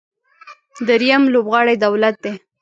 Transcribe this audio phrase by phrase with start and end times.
[0.87, 2.33] درېیم لوبغاړی دولت دی.